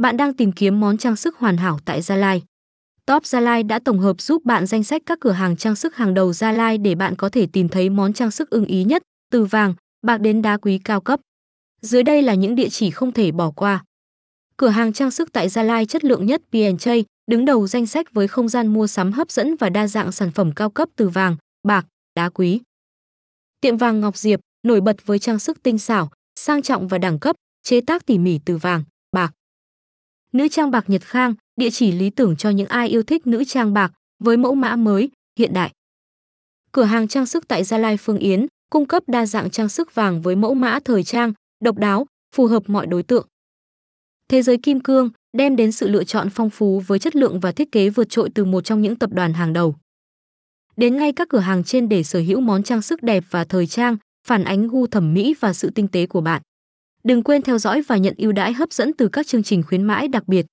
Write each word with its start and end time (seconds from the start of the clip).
Bạn 0.00 0.16
đang 0.16 0.34
tìm 0.34 0.52
kiếm 0.52 0.80
món 0.80 0.98
trang 0.98 1.16
sức 1.16 1.36
hoàn 1.36 1.56
hảo 1.56 1.78
tại 1.84 2.02
Gia 2.02 2.16
Lai. 2.16 2.42
Top 3.06 3.26
Gia 3.26 3.40
Lai 3.40 3.62
đã 3.62 3.78
tổng 3.78 3.98
hợp 3.98 4.20
giúp 4.20 4.44
bạn 4.44 4.66
danh 4.66 4.84
sách 4.84 5.02
các 5.06 5.18
cửa 5.20 5.30
hàng 5.30 5.56
trang 5.56 5.76
sức 5.76 5.96
hàng 5.96 6.14
đầu 6.14 6.32
Gia 6.32 6.52
Lai 6.52 6.78
để 6.78 6.94
bạn 6.94 7.16
có 7.16 7.28
thể 7.28 7.46
tìm 7.46 7.68
thấy 7.68 7.90
món 7.90 8.12
trang 8.12 8.30
sức 8.30 8.50
ưng 8.50 8.64
ý 8.64 8.84
nhất, 8.84 9.02
từ 9.30 9.44
vàng, 9.44 9.74
bạc 10.06 10.18
đến 10.18 10.42
đá 10.42 10.56
quý 10.56 10.78
cao 10.84 11.00
cấp. 11.00 11.20
Dưới 11.82 12.02
đây 12.02 12.22
là 12.22 12.34
những 12.34 12.54
địa 12.54 12.68
chỉ 12.68 12.90
không 12.90 13.12
thể 13.12 13.32
bỏ 13.32 13.50
qua. 13.50 13.84
Cửa 14.56 14.68
hàng 14.68 14.92
trang 14.92 15.10
sức 15.10 15.32
tại 15.32 15.48
Gia 15.48 15.62
Lai 15.62 15.86
chất 15.86 16.04
lượng 16.04 16.26
nhất 16.26 16.42
P&J, 16.52 17.02
đứng 17.30 17.44
đầu 17.44 17.66
danh 17.66 17.86
sách 17.86 18.12
với 18.12 18.28
không 18.28 18.48
gian 18.48 18.66
mua 18.66 18.86
sắm 18.86 19.12
hấp 19.12 19.30
dẫn 19.30 19.56
và 19.56 19.68
đa 19.68 19.86
dạng 19.86 20.12
sản 20.12 20.30
phẩm 20.30 20.52
cao 20.56 20.70
cấp 20.70 20.88
từ 20.96 21.08
vàng, 21.08 21.36
bạc, 21.62 21.86
đá 22.14 22.28
quý. 22.28 22.60
Tiệm 23.60 23.76
vàng 23.76 24.00
Ngọc 24.00 24.16
Diệp, 24.16 24.40
nổi 24.62 24.80
bật 24.80 24.96
với 25.06 25.18
trang 25.18 25.38
sức 25.38 25.62
tinh 25.62 25.78
xảo, 25.78 26.10
sang 26.38 26.62
trọng 26.62 26.88
và 26.88 26.98
đẳng 26.98 27.18
cấp, 27.18 27.36
chế 27.62 27.80
tác 27.80 28.06
tỉ 28.06 28.18
mỉ 28.18 28.40
từ 28.44 28.56
vàng, 28.56 28.84
bạc. 29.12 29.32
Nữ 30.32 30.48
trang 30.48 30.70
bạc 30.70 30.84
Nhật 30.90 31.02
Khang, 31.02 31.34
địa 31.56 31.70
chỉ 31.70 31.92
lý 31.92 32.10
tưởng 32.10 32.36
cho 32.36 32.50
những 32.50 32.66
ai 32.66 32.88
yêu 32.88 33.02
thích 33.02 33.26
nữ 33.26 33.44
trang 33.44 33.72
bạc 33.72 33.92
với 34.18 34.36
mẫu 34.36 34.54
mã 34.54 34.76
mới, 34.76 35.10
hiện 35.38 35.52
đại. 35.52 35.72
Cửa 36.72 36.84
hàng 36.84 37.08
trang 37.08 37.26
sức 37.26 37.48
tại 37.48 37.64
Gia 37.64 37.78
Lai 37.78 37.96
Phương 37.96 38.18
Yến 38.18 38.46
cung 38.70 38.86
cấp 38.86 39.02
đa 39.06 39.26
dạng 39.26 39.50
trang 39.50 39.68
sức 39.68 39.94
vàng 39.94 40.22
với 40.22 40.36
mẫu 40.36 40.54
mã 40.54 40.78
thời 40.84 41.02
trang, 41.02 41.32
độc 41.64 41.78
đáo, 41.78 42.06
phù 42.36 42.46
hợp 42.46 42.62
mọi 42.66 42.86
đối 42.86 43.02
tượng. 43.02 43.26
Thế 44.28 44.42
giới 44.42 44.56
kim 44.56 44.80
cương 44.80 45.10
đem 45.32 45.56
đến 45.56 45.72
sự 45.72 45.88
lựa 45.88 46.04
chọn 46.04 46.30
phong 46.30 46.50
phú 46.50 46.82
với 46.86 46.98
chất 46.98 47.16
lượng 47.16 47.40
và 47.40 47.52
thiết 47.52 47.72
kế 47.72 47.90
vượt 47.90 48.08
trội 48.10 48.30
từ 48.34 48.44
một 48.44 48.60
trong 48.60 48.82
những 48.82 48.96
tập 48.96 49.10
đoàn 49.12 49.32
hàng 49.32 49.52
đầu. 49.52 49.76
Đến 50.76 50.96
ngay 50.96 51.12
các 51.12 51.28
cửa 51.28 51.38
hàng 51.38 51.64
trên 51.64 51.88
để 51.88 52.02
sở 52.02 52.18
hữu 52.18 52.40
món 52.40 52.62
trang 52.62 52.82
sức 52.82 53.02
đẹp 53.02 53.24
và 53.30 53.44
thời 53.44 53.66
trang, 53.66 53.96
phản 54.26 54.44
ánh 54.44 54.68
gu 54.68 54.86
thẩm 54.86 55.14
mỹ 55.14 55.34
và 55.40 55.52
sự 55.52 55.70
tinh 55.70 55.88
tế 55.88 56.06
của 56.06 56.20
bạn. 56.20 56.42
Đừng 57.04 57.22
quên 57.22 57.42
theo 57.42 57.58
dõi 57.58 57.82
và 57.82 57.96
nhận 57.96 58.14
ưu 58.18 58.32
đãi 58.32 58.52
hấp 58.52 58.72
dẫn 58.72 58.92
từ 58.98 59.08
các 59.08 59.26
chương 59.26 59.42
trình 59.42 59.62
khuyến 59.62 59.82
mãi 59.82 60.08
đặc 60.08 60.28
biệt. 60.28 60.46